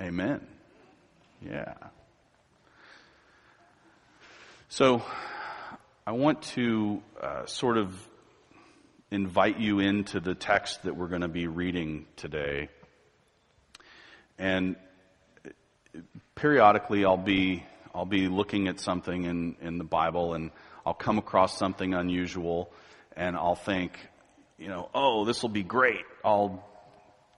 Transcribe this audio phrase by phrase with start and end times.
[0.00, 0.46] Amen.
[1.44, 1.74] Yeah.
[4.68, 5.02] So,
[6.06, 7.92] I want to uh, sort of
[9.10, 12.68] invite you into the text that we're going to be reading today.
[14.38, 14.76] And
[16.36, 20.52] periodically I'll be, I'll be looking at something in, in the Bible and
[20.86, 22.70] I'll come across something unusual
[23.16, 23.98] and I'll think,
[24.58, 26.04] you know, oh, this will be great.
[26.24, 26.64] I'll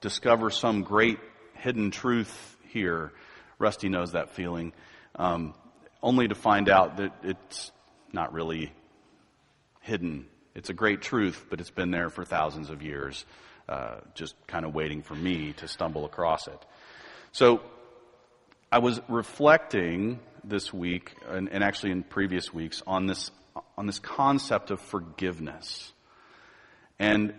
[0.03, 1.19] discover some great
[1.61, 3.13] hidden truth here.
[3.59, 4.73] Rusty knows that feeling.
[5.15, 5.55] Um,
[6.03, 7.71] only to find out that it's
[8.12, 8.73] not really
[9.81, 10.27] hidden.
[10.55, 13.25] It's a great truth, but it's been there for thousands of years,
[13.69, 16.67] uh, just kind of waiting for me to stumble across it.
[17.33, 17.61] So
[18.73, 23.31] I was reflecting this week, and, and actually in previous weeks, on this
[23.77, 25.92] on this concept of forgiveness
[26.98, 27.34] and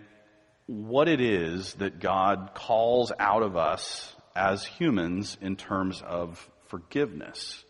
[0.66, 7.64] what it is that God calls out of us as humans in terms of forgiveness.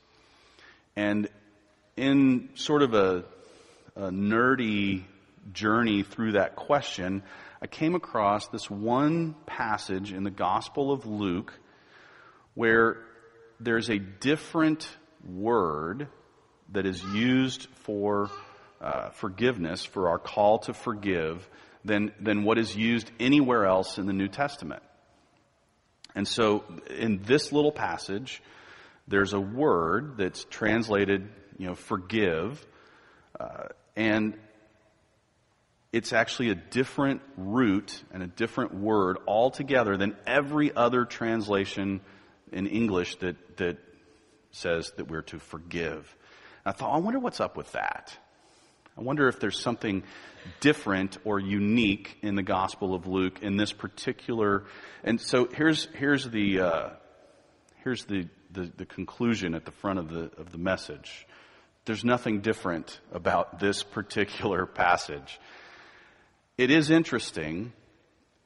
[0.96, 1.28] And
[1.96, 3.24] in sort of a,
[3.96, 5.04] a nerdy
[5.52, 7.22] journey through that question,
[7.60, 11.52] I came across this one passage in the Gospel of Luke
[12.54, 12.98] where
[13.60, 14.88] there's a different
[15.24, 16.08] word
[16.72, 18.30] that is used for
[18.80, 21.48] uh, forgiveness, for our call to forgive,
[21.84, 24.82] than, than what is used anywhere else in the New Testament.
[26.14, 28.42] And so in this little passage,
[29.08, 32.64] there's a word that's translated, you know, forgive,
[33.38, 34.38] uh, and
[35.92, 42.00] it's actually a different root and a different word altogether than every other translation
[42.50, 43.78] in English that, that
[44.52, 46.16] says that we're to forgive.
[46.64, 48.16] And I thought, I wonder what's up with that.
[48.96, 50.02] I wonder if there's something
[50.60, 54.64] different or unique in the Gospel of Luke in this particular.
[55.02, 56.90] And so here's here's the uh,
[57.84, 61.26] here's the, the, the conclusion at the front of the of the message.
[61.86, 65.40] There's nothing different about this particular passage.
[66.58, 67.72] It is interesting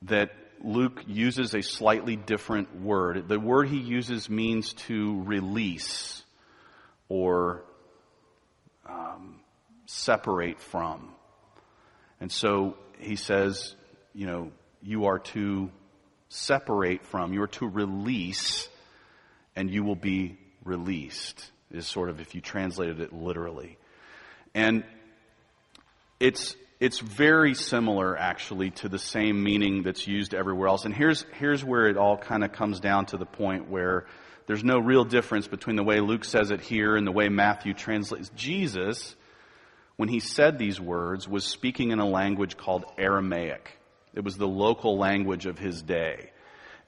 [0.03, 0.31] that
[0.63, 3.29] Luke uses a slightly different word.
[3.29, 6.23] The word he uses means to release
[7.09, 7.65] or
[8.89, 9.41] um,
[9.87, 11.13] separate from.
[12.21, 13.75] And so he says,
[14.15, 14.51] you know,
[14.83, 15.71] you are to
[16.29, 18.69] separate from, you are to release,
[19.55, 23.79] and you will be released, is sort of if you translated it literally.
[24.55, 24.85] And
[26.19, 30.85] it's, it's very similar actually to the same meaning that's used everywhere else.
[30.85, 34.07] And here's, here's where it all kind of comes down to the point where
[34.47, 37.75] there's no real difference between the way Luke says it here and the way Matthew
[37.75, 38.31] translates.
[38.31, 39.15] Jesus
[39.97, 43.79] when he said these words, was speaking in a language called Aramaic.
[44.15, 46.31] It was the local language of his day.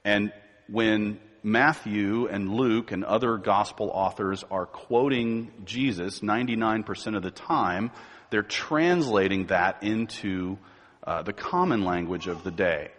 [0.04, 0.32] And
[0.68, 7.90] when Matthew and Luke and other gospel authors are quoting Jesus 99% of the time,
[8.30, 10.58] they're translating that into
[11.06, 12.90] uh, the common language of the day.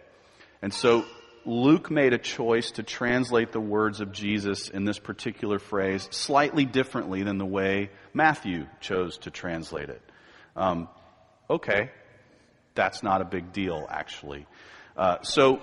[0.62, 1.04] And so
[1.46, 6.64] Luke made a choice to translate the words of Jesus in this particular phrase slightly
[6.64, 10.02] differently than the way Matthew chose to translate it.
[10.54, 10.88] Um,
[11.48, 11.90] okay,
[12.74, 14.46] that's not a big deal, actually.
[14.96, 15.60] Uh, so,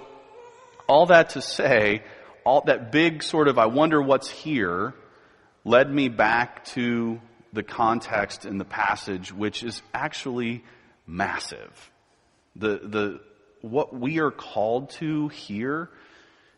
[0.87, 2.03] all that to say,
[2.43, 4.93] all that big sort of I wonder what's here
[5.63, 7.19] led me back to
[7.53, 10.63] the context in the passage, which is actually
[11.05, 11.91] massive.
[12.55, 13.21] The, the,
[13.61, 15.89] what we are called to here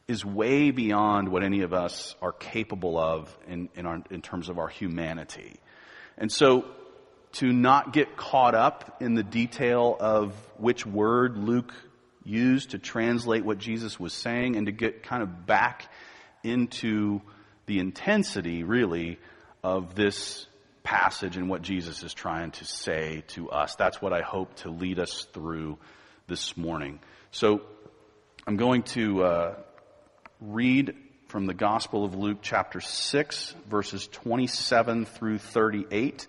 [0.08, 4.50] is way beyond what any of us are capable of in, in, our, in terms
[4.50, 5.60] of our humanity.
[6.18, 6.66] And so
[7.34, 11.74] to not get caught up in the detail of which word Luke
[12.24, 15.92] used to translate what Jesus was saying and to get kind of back
[16.44, 17.22] into
[17.68, 19.20] the intensity, really,
[19.64, 20.48] of this
[20.84, 23.76] passage and what Jesus is trying to say to us.
[23.76, 25.78] That's what I hope to lead us through
[26.30, 27.00] this morning.
[27.32, 27.62] So
[28.46, 29.56] I'm going to uh,
[30.40, 30.96] read
[31.28, 36.28] from the Gospel of Luke, chapter 6, verses 27 through 38,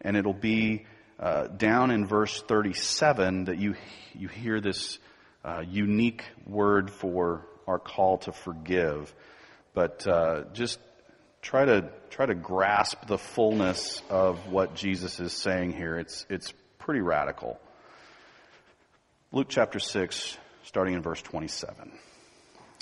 [0.00, 0.86] and it'll be
[1.18, 3.74] uh, down in verse 37 that you,
[4.14, 5.00] you hear this
[5.44, 9.12] uh, unique word for our call to forgive.
[9.74, 10.78] But uh, just
[11.40, 15.98] try to try to grasp the fullness of what Jesus is saying here.
[15.98, 17.58] It's it's pretty radical.
[19.34, 21.90] Luke chapter 6, starting in verse 27.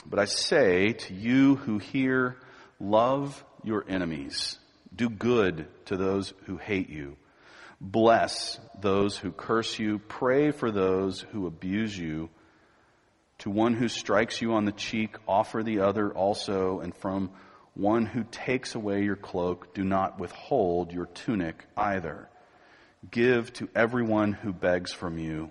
[0.05, 2.39] But I say to you who hear,
[2.81, 4.59] love your enemies,
[4.93, 7.17] do good to those who hate you,
[7.81, 12.31] bless those who curse you, pray for those who abuse you,
[13.41, 17.31] To one who strikes you on the cheek, offer the other also, and from
[17.73, 22.29] one who takes away your cloak, do not withhold your tunic either.
[23.11, 25.51] Give to everyone who begs from you,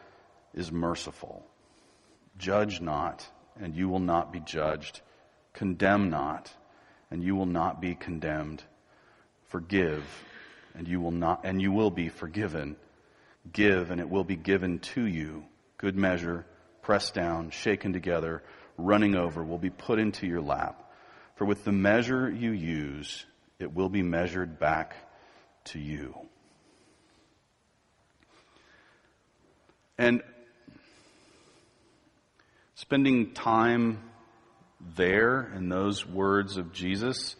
[0.53, 1.45] is merciful.
[2.37, 3.27] Judge not,
[3.59, 5.01] and you will not be judged.
[5.53, 6.51] Condemn not,
[7.09, 8.63] and you will not be condemned.
[9.49, 10.03] Forgive,
[10.75, 12.75] and you will not, and you will be forgiven.
[13.51, 15.43] Give, and it will be given to you.
[15.77, 16.45] Good measure
[16.81, 18.43] pressed down, shaken together,
[18.77, 20.91] running over, will be put into your lap.
[21.35, 23.25] For with the measure you use,
[23.59, 24.95] it will be measured back
[25.65, 26.15] to you.
[29.97, 30.23] And
[32.81, 33.99] spending time
[34.95, 37.35] there in those words of Jesus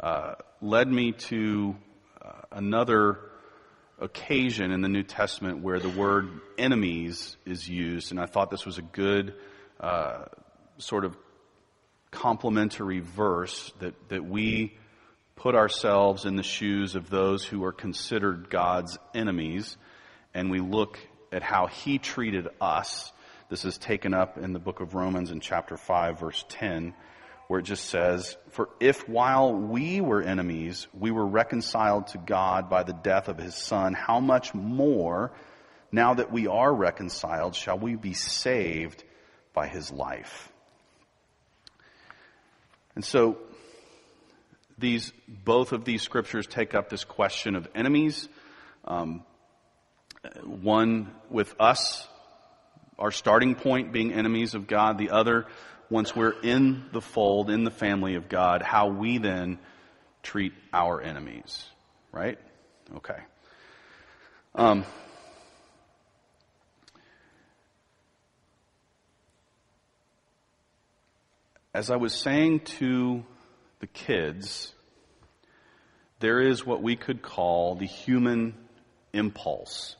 [0.00, 1.74] uh, led me to
[2.20, 3.18] uh, another
[3.98, 6.28] occasion in the New Testament where the word
[6.58, 9.32] enemies is used, and I thought this was a good
[9.80, 10.24] uh,
[10.76, 11.16] sort of
[12.10, 14.76] complementary verse that, that we
[15.36, 19.78] put ourselves in the shoes of those who are considered God's enemies,
[20.34, 20.98] and we look
[21.32, 23.10] at how He treated us.
[23.48, 26.94] This is taken up in the book of Romans in chapter 5, verse 10
[27.48, 32.68] where it just says, For if while we were enemies, we were reconciled to God
[32.68, 35.32] by the death of his son, how much more,
[35.92, 39.04] now that we are reconciled, shall we be saved
[39.54, 40.52] by his life?
[42.94, 43.38] And so,
[44.78, 48.28] these, both of these scriptures take up this question of enemies.
[48.84, 49.24] Um,
[50.44, 52.08] one with us,
[52.98, 55.46] our starting point being enemies of God, the other
[55.90, 59.58] once we're in the fold, in the family of God, how we then
[60.22, 61.64] treat our enemies.
[62.12, 62.38] Right?
[62.96, 63.18] Okay.
[64.54, 64.84] Um,
[71.74, 73.22] as I was saying to
[73.80, 74.72] the kids,
[76.20, 78.54] there is what we could call the human
[79.12, 79.96] impulse.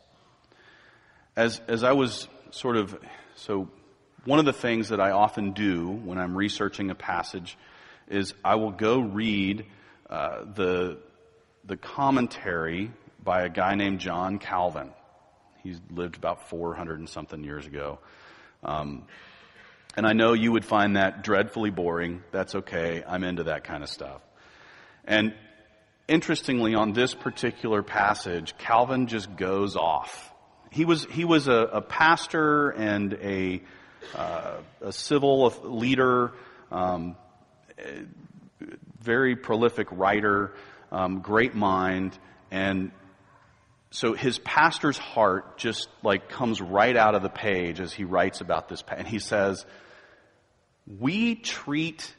[1.36, 2.98] As, as I was sort of,
[3.34, 3.68] so
[4.24, 7.56] one of the things that I often do when I'm researching a passage
[8.08, 9.66] is I will go read
[10.08, 10.98] uh, the
[11.66, 14.92] the commentary by a guy named John Calvin.
[15.62, 17.98] He lived about 400 and something years ago.
[18.62, 19.06] Um,
[19.96, 22.22] and I know you would find that dreadfully boring.
[22.30, 23.02] That's okay.
[23.06, 24.20] I'm into that kind of stuff.
[25.04, 25.34] And
[26.06, 30.32] interestingly, on this particular passage, Calvin just goes off.
[30.70, 33.62] He was, he was a, a pastor and a,
[34.14, 36.32] uh, a civil leader,
[36.70, 37.16] um,
[39.00, 40.52] very prolific writer,
[40.90, 42.18] um, great mind,
[42.50, 42.90] and
[43.90, 48.40] so his pastor's heart just like comes right out of the page as he writes
[48.40, 48.82] about this.
[48.94, 49.64] And he says,
[50.86, 52.14] "We treat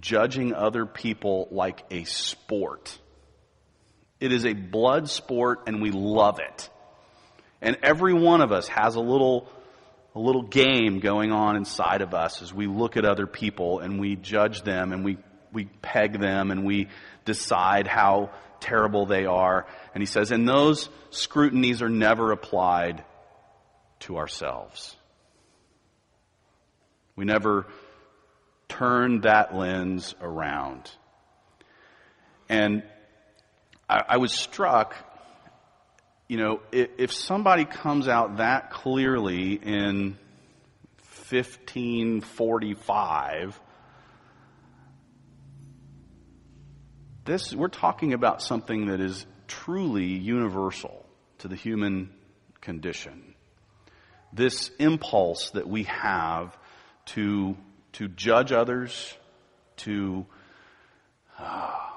[0.00, 2.96] judging other people like a sport.
[4.20, 6.70] It is a blood sport, and we love it."
[7.60, 9.48] And every one of us has a little
[10.14, 14.00] a little game going on inside of us as we look at other people and
[14.00, 15.16] we judge them and we,
[15.52, 16.88] we peg them and we
[17.24, 19.66] decide how terrible they are.
[19.94, 23.04] And he says, and those scrutinies are never applied
[24.00, 24.96] to ourselves.
[27.14, 27.66] We never
[28.68, 30.90] turn that lens around.
[32.48, 32.82] And
[33.88, 34.96] I, I was struck
[36.28, 40.16] you know, if, if somebody comes out that clearly in
[41.30, 43.58] 1545,
[47.24, 51.06] this, we're talking about something that is truly universal
[51.38, 52.10] to the human
[52.60, 53.34] condition.
[54.30, 56.54] This impulse that we have
[57.06, 57.56] to,
[57.94, 59.14] to judge others,
[59.78, 60.26] to
[61.38, 61.87] uh,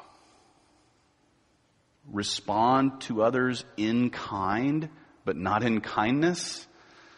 [2.11, 4.89] respond to others in kind,
[5.25, 6.67] but not in kindness.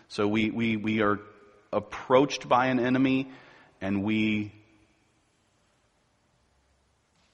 [0.08, 1.20] So we, we, we are
[1.72, 3.32] approached by an enemy
[3.82, 4.54] and we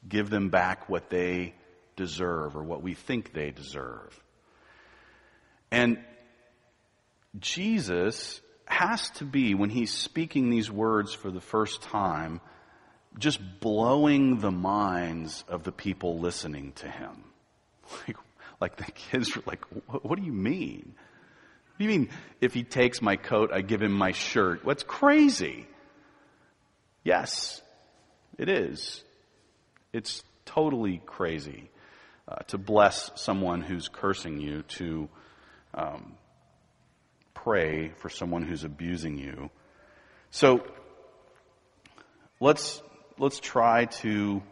[0.07, 1.53] give them back what they
[1.95, 4.17] deserve or what we think they deserve.
[5.71, 5.99] And
[7.37, 12.39] Jesus has to be, when he's speaking these words for the first time,
[13.17, 17.23] just blowing the minds of the people listening to him.
[18.07, 18.17] Like,
[18.61, 20.93] like the kids were like, what do you mean?
[20.93, 22.09] What do you mean
[22.41, 24.65] if he takes my coat, I give him my shirt?
[24.65, 25.65] What's crazy?
[27.05, 27.61] Yes,
[28.37, 29.01] it is.
[29.93, 31.69] It's totally crazy
[32.27, 35.09] uh, to bless someone who's cursing you, to
[35.73, 36.17] um,
[37.33, 39.49] pray for someone who's abusing you.
[40.31, 40.63] So
[42.39, 42.81] let's
[43.17, 44.43] let's try to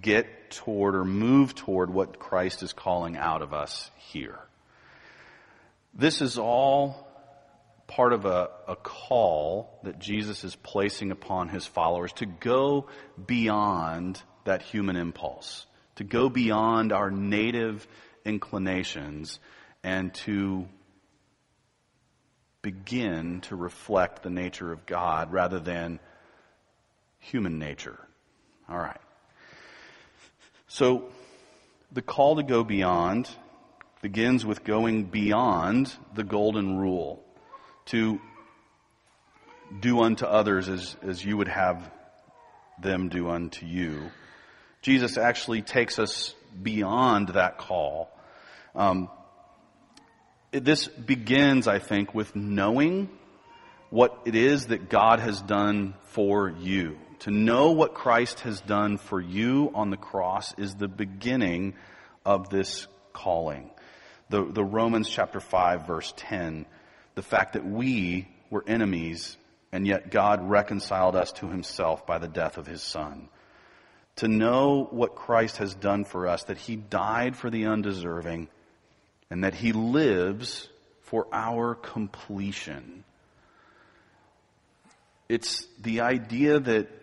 [0.00, 4.38] get toward or move toward what Christ is calling out of us here.
[5.94, 7.08] This is all
[7.86, 12.86] part of a, a call that Jesus is placing upon his followers to go
[13.26, 17.86] beyond that human impulse, to go beyond our native
[18.24, 19.38] inclinations
[19.84, 20.66] and to
[22.62, 25.98] begin to reflect the nature of God rather than
[27.18, 27.98] human nature.
[28.68, 29.00] All right.
[30.74, 31.04] So,
[31.92, 33.28] the call to go beyond
[34.00, 37.22] begins with going beyond the golden rule
[37.88, 38.18] to
[39.78, 41.90] do unto others as, as you would have
[42.80, 44.10] them do unto you.
[44.80, 48.10] Jesus actually takes us beyond that call.
[48.74, 49.10] Um,
[50.52, 53.10] this begins, I think, with knowing
[53.90, 56.96] what it is that God has done for you.
[57.22, 61.74] To know what Christ has done for you on the cross is the beginning
[62.26, 63.70] of this calling.
[64.28, 66.66] The, the Romans chapter 5 verse 10,
[67.14, 69.36] the fact that we were enemies
[69.70, 73.28] and yet God reconciled us to himself by the death of his son.
[74.16, 78.48] To know what Christ has done for us, that he died for the undeserving,
[79.30, 80.68] and that he lives
[81.02, 83.04] for our completion.
[85.28, 87.01] It's the idea that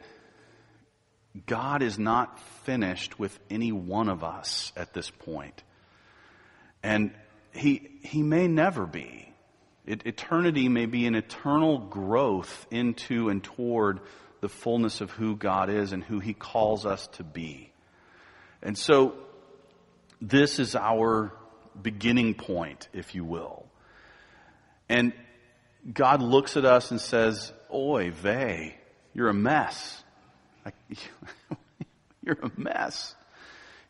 [1.45, 5.63] God is not finished with any one of us at this point.
[6.81, 7.11] And
[7.53, 9.33] he, he may never be.
[9.85, 13.99] It, eternity may be an eternal growth into and toward
[14.41, 17.71] the fullness of who God is and who he calls us to be.
[18.61, 19.15] And so,
[20.21, 21.33] this is our
[21.81, 23.65] beginning point, if you will.
[24.87, 25.13] And
[25.91, 28.77] God looks at us and says, Oy vey,
[29.13, 30.03] you're a mess.
[32.23, 33.15] you're a mess.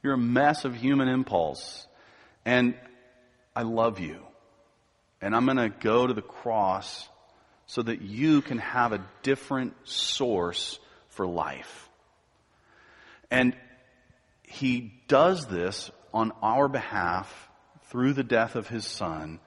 [0.04, 1.88] You're a mess of human impulse.
[2.46, 2.76] And
[3.56, 4.20] I love you.
[5.22, 7.08] And I'm going to go to the cross
[7.66, 11.90] so that you can have a different source for life.
[13.30, 13.56] And
[14.44, 17.50] he does this on our behalf
[17.90, 19.40] through the death of his son,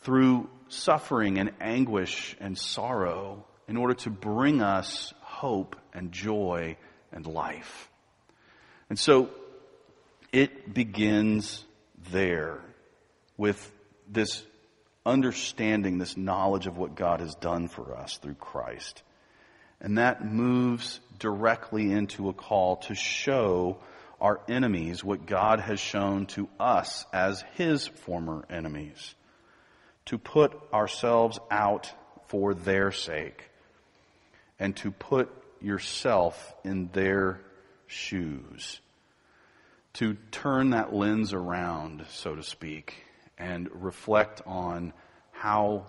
[0.00, 6.76] through suffering and anguish and sorrow, in order to bring us hope and joy
[7.10, 7.90] and life.
[8.88, 9.28] And so
[10.30, 11.64] it begins
[12.12, 12.60] there
[13.36, 13.72] with
[14.08, 14.44] this
[15.04, 19.02] understanding, this knowledge of what God has done for us through Christ.
[19.80, 23.78] And that moves directly into a call to show
[24.20, 29.16] our enemies what God has shown to us as his former enemies,
[30.04, 31.90] to put ourselves out
[32.28, 33.48] for their sake,
[34.62, 35.28] and to put
[35.60, 37.40] yourself in their
[37.88, 38.80] shoes,
[39.94, 42.94] to turn that lens around, so to speak,
[43.36, 44.92] and reflect on
[45.32, 45.84] how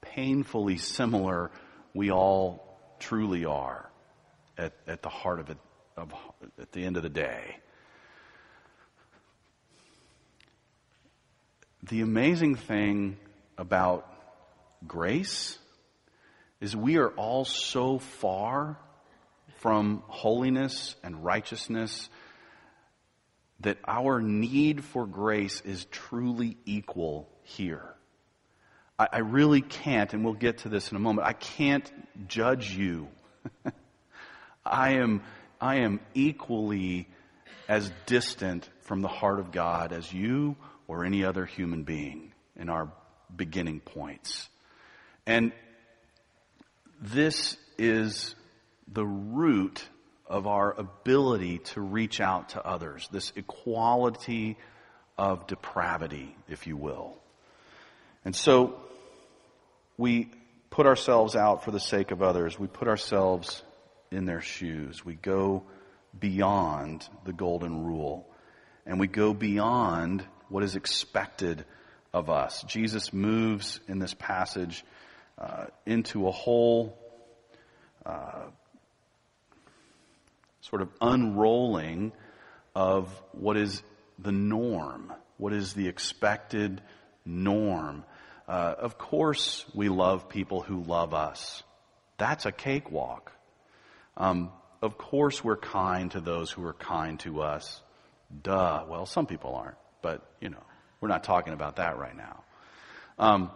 [0.00, 1.50] painfully similar
[1.94, 3.90] we all truly are
[4.56, 5.58] at, at the heart of it
[5.96, 6.14] of,
[6.60, 7.56] at the end of the day.
[11.82, 13.16] The amazing thing
[13.58, 14.08] about
[14.86, 15.58] grace
[16.64, 18.78] is we are all so far
[19.58, 22.08] from holiness and righteousness
[23.60, 27.94] that our need for grace is truly equal here.
[28.98, 31.92] I, I really can't, and we'll get to this in a moment, I can't
[32.28, 33.08] judge you.
[34.64, 35.20] I am
[35.60, 37.08] I am equally
[37.68, 40.56] as distant from the heart of God as you
[40.88, 42.90] or any other human being in our
[43.34, 44.48] beginning points.
[45.26, 45.52] And
[47.12, 48.34] this is
[48.88, 49.86] the root
[50.26, 54.56] of our ability to reach out to others, this equality
[55.18, 57.16] of depravity, if you will.
[58.24, 58.80] And so
[59.98, 60.30] we
[60.70, 62.58] put ourselves out for the sake of others.
[62.58, 63.62] We put ourselves
[64.10, 65.04] in their shoes.
[65.04, 65.64] We go
[66.18, 68.26] beyond the golden rule.
[68.86, 71.64] And we go beyond what is expected
[72.12, 72.62] of us.
[72.66, 74.84] Jesus moves in this passage
[75.38, 76.98] uh, into a whole
[78.06, 78.44] uh,
[80.60, 82.12] sort of unrolling
[82.74, 83.82] of what is
[84.18, 86.80] the norm, what is the expected
[87.24, 88.04] norm.
[88.46, 91.62] Uh, of course, we love people who love us.
[92.18, 93.32] That's a cakewalk.
[94.16, 94.50] Um,
[94.82, 97.80] of course, we're kind to those who are kind to us.
[98.42, 98.84] Duh.
[98.88, 100.62] Well, some people aren't, but you know,
[101.00, 102.44] we're not talking about that right now.
[103.18, 103.50] Um,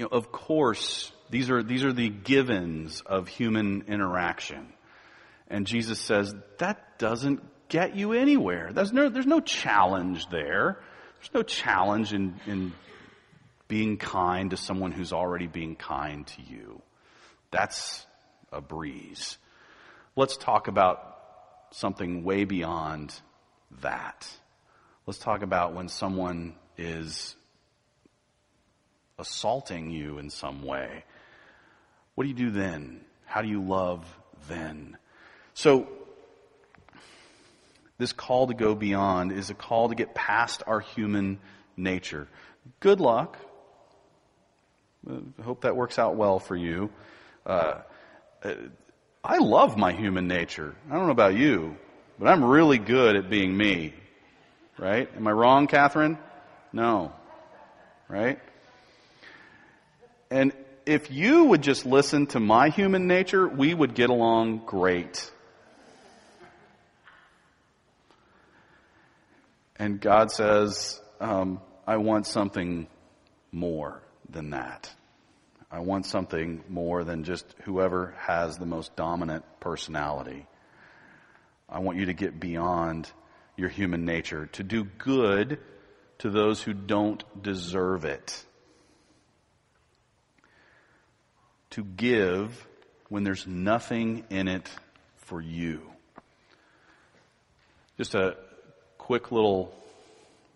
[0.00, 4.72] you know, of course, these are these are the givens of human interaction,
[5.46, 8.70] and Jesus says that doesn't get you anywhere.
[8.72, 10.80] There's no there's no challenge there.
[11.18, 12.72] There's no challenge in in
[13.68, 16.80] being kind to someone who's already being kind to you.
[17.50, 18.06] That's
[18.50, 19.36] a breeze.
[20.16, 21.14] Let's talk about
[21.72, 23.12] something way beyond
[23.82, 24.26] that.
[25.06, 27.36] Let's talk about when someone is
[29.20, 31.04] assaulting you in some way.
[32.14, 33.02] What do you do then?
[33.26, 34.04] How do you love
[34.48, 34.96] then?
[35.54, 35.88] So,
[37.98, 41.38] this call to go beyond is a call to get past our human
[41.76, 42.28] nature.
[42.80, 43.36] Good luck.
[45.08, 46.90] I hope that works out well for you.
[47.44, 47.80] Uh,
[49.22, 50.74] I love my human nature.
[50.90, 51.76] I don't know about you,
[52.18, 53.94] but I'm really good at being me.
[54.78, 55.10] Right?
[55.14, 56.18] Am I wrong, Catherine?
[56.72, 57.12] No.
[58.08, 58.40] Right?
[60.30, 60.52] And
[60.86, 65.30] if you would just listen to my human nature, we would get along great.
[69.76, 72.86] And God says, um, I want something
[73.50, 74.90] more than that.
[75.70, 80.46] I want something more than just whoever has the most dominant personality.
[81.68, 83.10] I want you to get beyond
[83.56, 85.58] your human nature, to do good
[86.18, 88.44] to those who don't deserve it,
[91.70, 92.66] to give
[93.08, 94.68] when there's nothing in it
[95.18, 95.82] for you.
[97.96, 98.36] Just a
[98.98, 99.74] quick little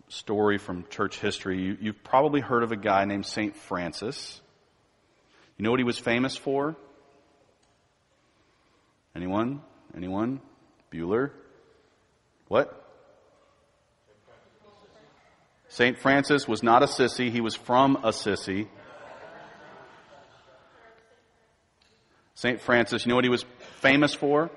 [0.07, 1.77] story from church history.
[1.79, 3.55] You, have probably heard of a guy named St.
[3.55, 4.41] Francis.
[5.57, 6.75] You know what he was famous for?
[9.15, 9.61] Anyone?
[9.95, 10.41] Anyone?
[10.91, 11.31] Bueller?
[12.47, 12.81] What?
[15.69, 15.97] St.
[15.97, 17.31] Francis was not a sissy.
[17.31, 18.67] He was from Assisi.
[22.35, 22.59] St.
[22.61, 23.45] Francis, you know what he was
[23.79, 24.51] famous for?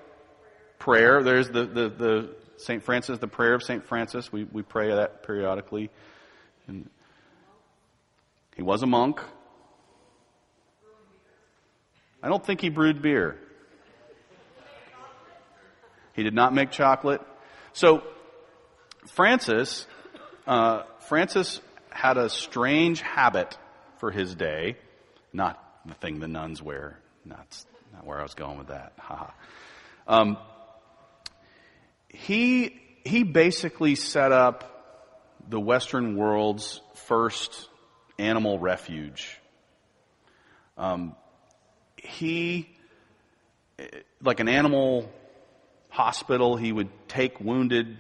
[0.79, 1.23] Prayer.
[1.23, 2.83] There's the, the, the St.
[2.83, 3.85] Francis, the prayer of St.
[3.85, 4.33] Francis.
[4.33, 5.91] We, we pray that periodically.
[6.67, 6.91] And
[8.57, 9.21] he was a monk.
[12.21, 13.39] I don't think he brewed beer.
[16.15, 17.21] He did not make chocolate.
[17.73, 18.03] So,
[19.13, 19.87] Francis,
[20.49, 21.61] uh, Francis
[21.91, 23.57] had a strange habit
[23.99, 24.77] for his day.
[25.33, 26.99] Not the thing the nuns wear.
[27.29, 28.93] That's not where I was going with that.
[28.99, 29.31] Haha.
[30.07, 30.39] Um,
[32.09, 34.75] he, he basically set up
[35.49, 37.69] the Western world's first
[38.19, 39.39] animal refuge.
[40.77, 41.15] Um,
[41.97, 42.69] he,
[44.23, 45.11] like an animal
[45.89, 47.97] hospital, he would take wounded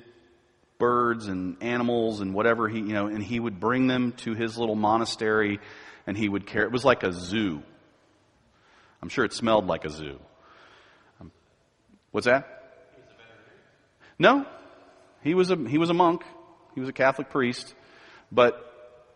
[0.79, 4.57] birds and animals and whatever he, you know, and he would bring them to his
[4.57, 5.59] little monastery
[6.07, 6.63] and he would care.
[6.63, 7.63] It was like a zoo.
[9.03, 10.19] I'm sure it smelled like a zoo.
[11.21, 11.31] Um,
[12.11, 12.55] what's that?
[14.19, 14.47] No,
[15.23, 16.23] he was a he was a monk.
[16.75, 17.75] He was a Catholic priest.
[18.33, 18.65] But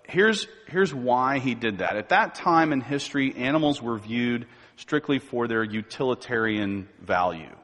[0.09, 1.97] here's here's why he did that.
[1.97, 7.55] At that time in history, animals were viewed strictly for their utilitarian value.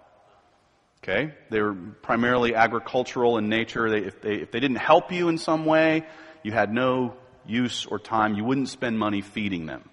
[1.03, 3.89] Okay, they were primarily agricultural in nature.
[3.89, 6.05] They, if they if they didn't help you in some way,
[6.43, 7.15] you had no
[7.47, 8.35] use or time.
[8.35, 9.89] You wouldn't spend money feeding them.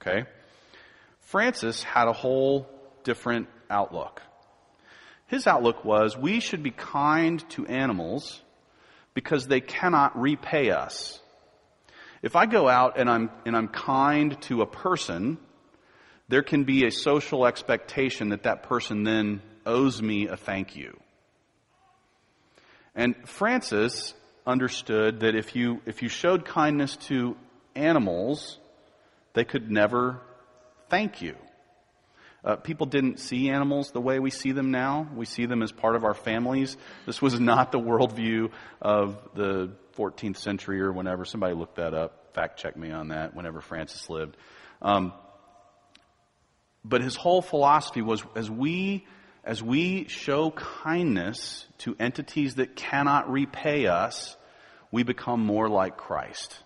[0.00, 0.28] Okay,
[1.24, 2.68] Francis had a whole
[3.02, 4.22] different outlook.
[5.26, 8.40] His outlook was we should be kind to animals
[9.14, 11.20] because they cannot repay us.
[12.22, 15.38] If I go out and I'm, and I'm kind to a person,
[16.28, 20.98] there can be a social expectation that that person then owes me a thank you.
[22.94, 24.14] And Francis
[24.46, 27.36] understood that if you, if you showed kindness to
[27.74, 28.58] animals,
[29.32, 30.20] they could never
[30.94, 31.34] thank you.
[32.44, 35.08] Uh, people didn't see animals the way we see them now.
[35.16, 36.76] We see them as part of our families.
[37.04, 41.24] This was not the worldview of the 14th century or whenever.
[41.24, 42.32] Somebody looked that up.
[42.34, 43.34] Fact check me on that.
[43.34, 44.36] Whenever Francis lived.
[44.82, 45.12] Um,
[46.84, 49.04] but his whole philosophy was as we
[49.42, 54.36] as we show kindness to entities that cannot repay us,
[54.92, 56.56] we become more like Christ.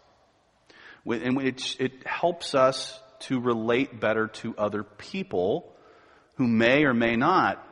[1.06, 5.74] And it, it helps us to relate better to other people
[6.36, 7.64] who may or may not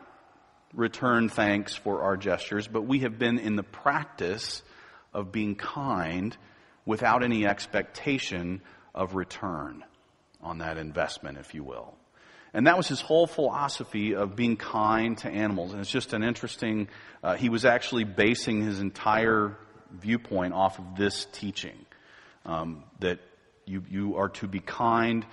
[0.74, 4.62] return thanks for our gestures, but we have been in the practice
[5.14, 6.36] of being kind
[6.84, 8.60] without any expectation
[8.94, 9.84] of return
[10.40, 11.94] on that investment, if you will.
[12.52, 15.72] And that was his whole philosophy of being kind to animals.
[15.72, 16.88] And it's just an interesting,
[17.22, 19.56] uh, he was actually basing his entire
[19.92, 21.84] viewpoint off of this teaching.
[22.44, 23.18] Um, that
[23.66, 25.26] you, you are to be kind,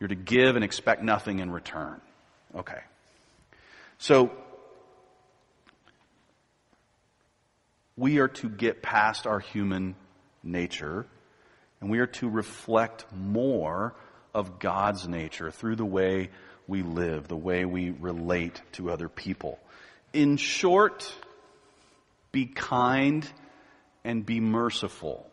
[0.00, 2.00] you're to give and expect nothing in return.
[2.54, 2.80] Okay.
[3.98, 4.30] So,
[7.96, 9.96] we are to get past our human
[10.42, 11.06] nature
[11.80, 13.94] and we are to reflect more
[14.34, 16.30] of God's nature through the way
[16.66, 19.58] we live, the way we relate to other people.
[20.12, 21.12] In short,
[22.30, 23.28] be kind
[24.04, 25.28] and be merciful.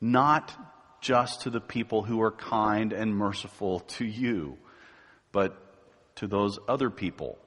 [0.00, 0.54] Not
[1.00, 4.58] just to the people who are kind and merciful to you,
[5.32, 5.56] but
[6.16, 7.38] to those other people.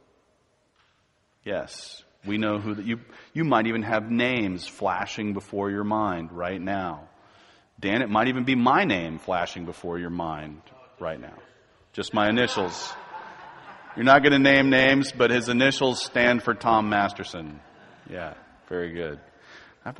[1.44, 3.00] Yes, we know who that you,
[3.34, 7.10] you might even have names flashing before your mind right now.
[7.80, 10.62] Dan, it might even be my name flashing before your mind
[11.00, 11.34] right now.
[11.94, 12.94] Just my initials.
[13.96, 17.60] You're not going to name names, but his initials stand for Tom Masterson.
[18.10, 18.36] Yeah,
[18.70, 19.20] very good.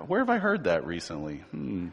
[0.06, 1.38] Where have I heard that recently?
[1.52, 1.90] Hmm.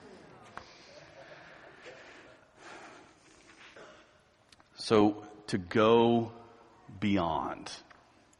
[4.78, 6.32] So, to go
[7.00, 7.70] beyond,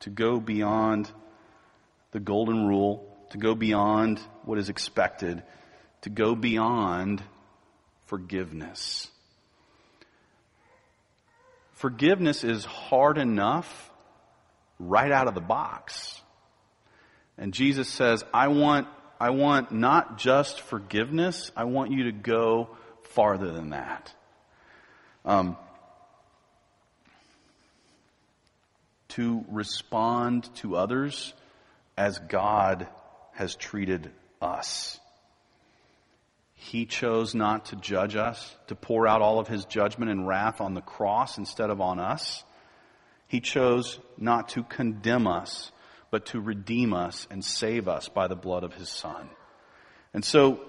[0.00, 1.10] to go beyond
[2.12, 5.42] the golden rule, to go beyond what is expected,
[6.02, 7.22] to go beyond
[8.06, 9.08] forgiveness.
[11.72, 13.90] Forgiveness is hard enough
[14.78, 16.20] right out of the box.
[17.36, 18.88] And Jesus says, I want,
[19.20, 22.70] I want not just forgiveness, I want you to go
[23.02, 24.12] farther than that.
[25.24, 25.56] Um,
[29.08, 31.32] to respond to others
[31.96, 32.86] as God
[33.32, 34.98] has treated us.
[36.54, 40.60] He chose not to judge us, to pour out all of his judgment and wrath
[40.60, 42.42] on the cross instead of on us.
[43.28, 45.70] He chose not to condemn us,
[46.10, 49.28] but to redeem us and save us by the blood of his son.
[50.12, 50.60] And so,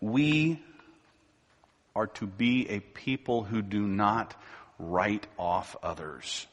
[0.00, 0.62] we
[1.94, 4.34] are to be a people who do not
[4.78, 6.46] write off others.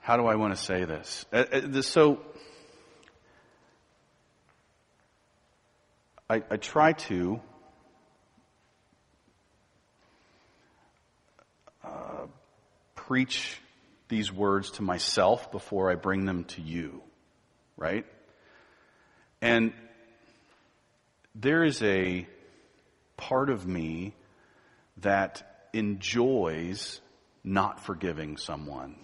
[0.00, 1.26] How do I want to say this?
[1.32, 2.20] Uh, uh, so,
[6.28, 7.40] I, I try to
[11.84, 12.26] uh,
[12.94, 13.60] preach
[14.08, 17.02] these words to myself before I bring them to you,
[17.76, 18.06] right?
[19.42, 19.72] And
[21.34, 22.26] there is a
[23.16, 24.14] part of me
[24.98, 27.00] that enjoys
[27.44, 28.96] not forgiving someone.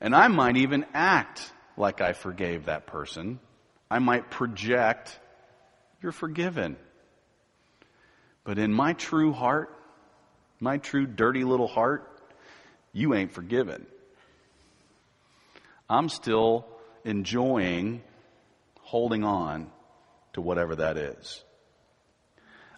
[0.00, 3.40] And I might even act like I forgave that person.
[3.90, 5.18] I might project
[6.02, 6.76] you're forgiven.
[8.44, 9.74] But in my true heart,
[10.60, 12.08] my true dirty little heart,
[12.92, 13.86] you ain't forgiven.
[15.88, 16.66] I'm still
[17.04, 18.02] enjoying
[18.80, 19.70] holding on
[20.34, 21.42] to whatever that is.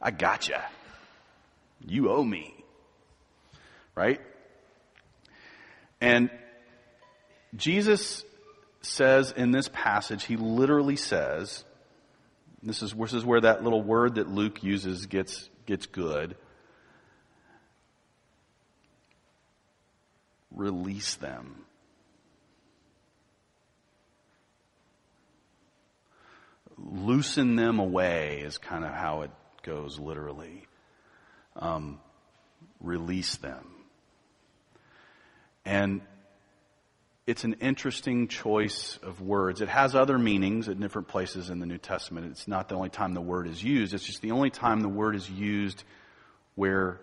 [0.00, 0.64] I gotcha.
[1.87, 2.54] You owe me.
[3.94, 4.20] Right?
[6.00, 6.31] And
[7.54, 8.24] Jesus
[8.82, 11.64] says in this passage, he literally says,
[12.62, 16.37] this is, this is where that little word that Luke uses gets, gets good.
[20.50, 21.54] Release them.
[26.76, 29.30] Loosen them away is kind of how it
[29.62, 30.66] goes literally.
[31.56, 32.00] Um,
[32.80, 33.66] release them.
[35.64, 36.00] And
[37.29, 39.61] it's an interesting choice of words.
[39.61, 42.29] It has other meanings at different places in the New Testament.
[42.31, 43.93] It's not the only time the word is used.
[43.93, 45.85] It's just the only time the word is used
[46.55, 47.03] where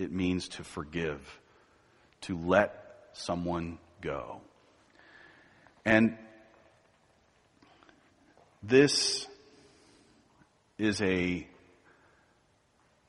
[0.00, 1.20] it means to forgive,
[2.22, 2.74] to let
[3.12, 4.40] someone go.
[5.84, 6.18] And
[8.64, 9.28] this
[10.76, 11.46] is a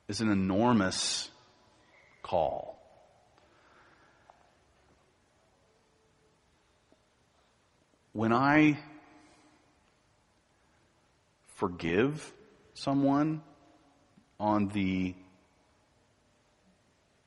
[0.08, 1.32] is an enormous
[2.22, 2.81] call.
[8.14, 8.78] When I
[11.56, 12.34] forgive
[12.74, 13.42] someone
[14.40, 15.16] on the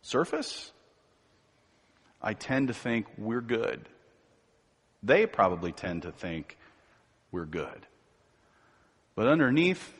[0.02, 0.72] surface,
[2.20, 3.88] I tend to think we're good.
[5.02, 6.58] They probably tend to think
[7.30, 7.86] we're good.
[9.14, 9.94] But underneath,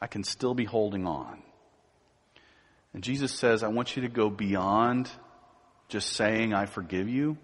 [0.00, 1.42] I can still be holding on.
[2.94, 5.10] And Jesus says, I want you to go beyond
[5.88, 7.36] just saying, I forgive you,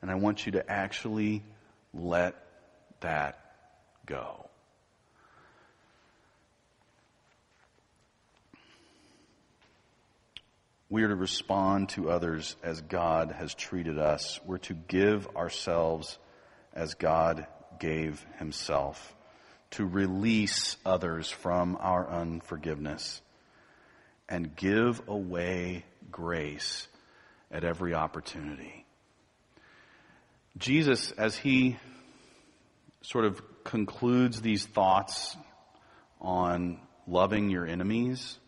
[0.00, 1.42] and I want you to actually
[1.92, 2.34] let
[3.00, 3.38] that
[4.06, 4.46] go.
[10.88, 14.40] We are to respond to others as God has treated us.
[14.44, 16.18] We're to give ourselves
[16.74, 17.46] as God
[17.78, 19.14] gave himself,
[19.72, 23.22] to release others from our unforgiveness,
[24.28, 26.88] and give away grace
[27.52, 28.84] at every opportunity.
[30.58, 31.78] Jesus, as he
[33.02, 35.36] sort of concludes these thoughts
[36.20, 38.38] on loving your enemies,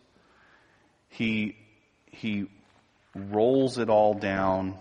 [1.09, 1.55] he
[2.05, 2.45] he
[3.15, 4.77] rolls it all down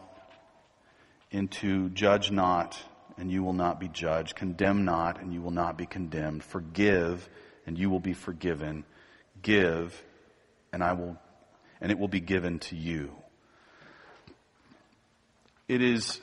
[1.31, 2.81] into judge not
[3.19, 7.29] and you will not be judged, condemn not and you will not be condemned, forgive
[7.67, 8.85] and you will be forgiven,
[9.43, 10.03] give
[10.73, 11.17] and I will
[11.81, 13.13] and it will be given to you.
[15.69, 16.21] It is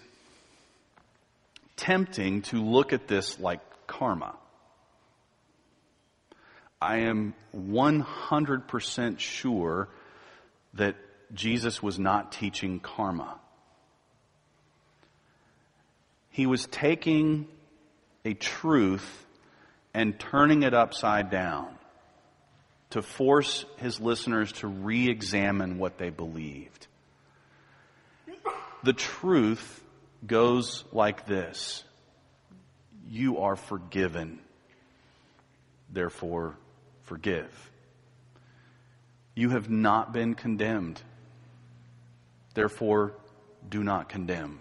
[1.79, 4.35] tempting to look at this like karma.
[6.81, 9.87] I am 100% sure
[10.73, 10.95] that
[11.33, 13.39] Jesus was not teaching karma.
[16.29, 17.47] He was taking
[18.25, 19.25] a truth
[19.93, 21.67] and turning it upside down
[22.91, 26.87] to force his listeners to re examine what they believed.
[28.83, 29.83] The truth
[30.25, 31.83] goes like this
[33.09, 34.39] You are forgiven,
[35.91, 36.55] therefore
[37.03, 37.71] forgive.
[39.35, 41.01] You have not been condemned.
[42.53, 43.13] Therefore,
[43.69, 44.59] do not condemn.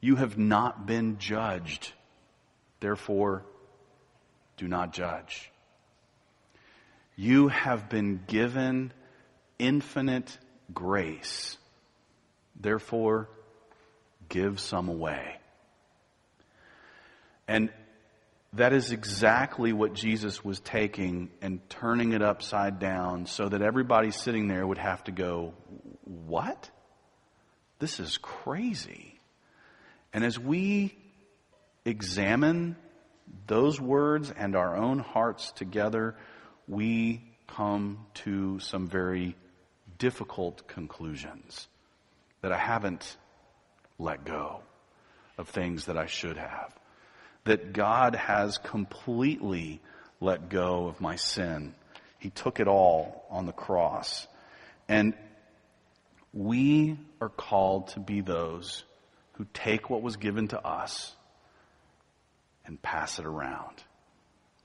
[0.00, 1.92] You have not been judged.
[2.80, 3.44] Therefore,
[4.56, 5.50] do not judge.
[7.16, 8.92] You have been given
[9.58, 10.36] infinite
[10.74, 11.56] grace.
[12.58, 13.28] Therefore,
[14.28, 15.36] give some away.
[17.48, 17.70] And
[18.54, 24.10] that is exactly what Jesus was taking and turning it upside down so that everybody
[24.10, 25.54] sitting there would have to go,
[26.04, 26.70] What?
[27.78, 29.20] This is crazy.
[30.12, 30.96] And as we
[31.84, 32.76] examine
[33.46, 36.16] those words and our own hearts together,
[36.66, 39.36] we come to some very
[39.98, 41.68] difficult conclusions
[42.42, 43.16] that I haven't
[43.98, 44.60] let go
[45.38, 46.74] of things that I should have
[47.46, 49.80] that God has completely
[50.20, 51.74] let go of my sin.
[52.18, 54.26] He took it all on the cross.
[54.88, 55.14] And
[56.32, 58.84] we are called to be those
[59.34, 61.14] who take what was given to us
[62.66, 63.76] and pass it around.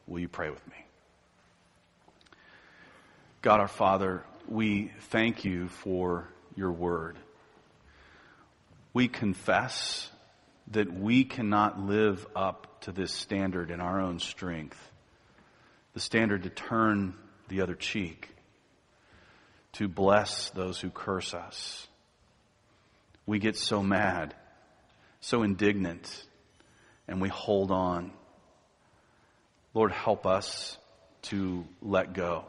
[0.07, 0.75] Will you pray with me?
[3.43, 7.17] God our Father, we thank you for your word.
[8.93, 10.10] We confess
[10.71, 14.80] that we cannot live up to this standard in our own strength.
[15.93, 17.13] The standard to turn
[17.47, 18.30] the other cheek,
[19.73, 21.88] to bless those who curse us.
[23.25, 24.34] We get so mad,
[25.19, 26.25] so indignant,
[27.08, 28.12] and we hold on.
[29.73, 30.77] Lord, help us
[31.23, 32.45] to let go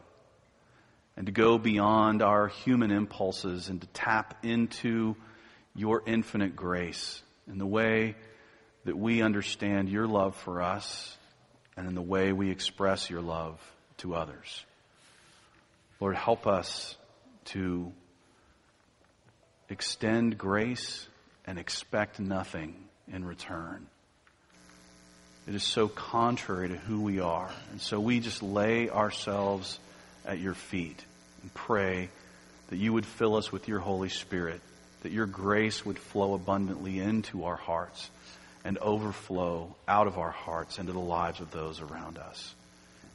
[1.17, 5.17] and to go beyond our human impulses and to tap into
[5.75, 8.15] your infinite grace in the way
[8.85, 11.17] that we understand your love for us
[11.77, 13.59] and in the way we express your love
[13.99, 14.65] to others.
[16.01, 16.97] Lord, help us
[17.47, 17.93] to
[19.69, 21.07] extend grace
[21.47, 22.75] and expect nothing
[23.13, 23.87] in return.
[25.47, 27.51] It is so contrary to who we are.
[27.71, 29.79] And so we just lay ourselves
[30.25, 31.05] at your feet
[31.43, 32.11] and pray
[32.69, 34.61] that you would fill us with your Holy Spirit,
[35.03, 38.11] that your grace would flow abundantly into our hearts
[38.65, 42.55] and overflow out of our hearts into the lives of those around us.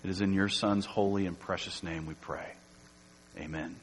[0.04, 2.54] It is in your Son's holy and precious name we pray.
[3.38, 3.76] Amen.